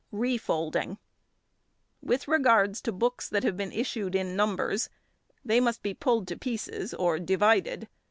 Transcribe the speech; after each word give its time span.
Refolding.—With 2.09 2.27
regard 2.27 2.73
to 2.73 2.91
books 2.91 3.29
that 3.29 3.43
have 3.43 3.55
been 3.55 3.71
issued 3.71 4.15
in 4.15 4.35
numbers, 4.35 4.89
they 5.45 5.59
must 5.59 5.83
be 5.83 5.93
pulled 5.93 6.27
to 6.29 6.37
pieces 6.39 6.95
or 6.95 7.19
divided. 7.19 7.87